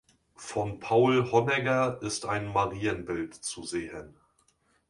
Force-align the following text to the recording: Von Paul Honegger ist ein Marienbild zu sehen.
Von 0.35 0.79
Paul 0.79 1.31
Honegger 1.31 2.01
ist 2.01 2.25
ein 2.25 2.47
Marienbild 2.51 3.35
zu 3.35 3.61
sehen. 3.63 4.15